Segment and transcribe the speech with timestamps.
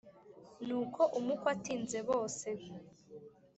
[0.67, 2.47] Nuko umukwe atinze bose